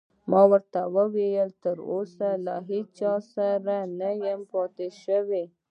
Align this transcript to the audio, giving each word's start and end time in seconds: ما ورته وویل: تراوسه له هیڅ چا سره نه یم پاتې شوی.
ما 0.31 0.41
ورته 0.51 0.81
وویل: 0.95 1.49
تراوسه 1.63 2.29
له 2.45 2.55
هیڅ 2.69 2.87
چا 2.99 3.13
سره 3.33 3.75
نه 3.99 4.09
یم 4.23 4.41
پاتې 4.51 4.87
شوی. 5.03 5.43